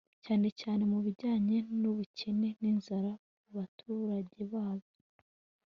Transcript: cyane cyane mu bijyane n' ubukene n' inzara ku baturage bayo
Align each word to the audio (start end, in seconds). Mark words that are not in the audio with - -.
cyane 0.25 0.47
cyane 0.61 0.83
mu 0.91 0.99
bijyane 1.05 1.55
n' 1.81 1.89
ubukene 1.91 2.49
n' 2.61 2.67
inzara 2.71 3.11
ku 3.39 3.45
baturage 3.55 4.39
bayo 4.51 4.89